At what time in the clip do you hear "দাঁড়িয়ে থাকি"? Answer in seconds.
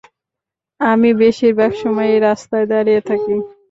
2.71-3.35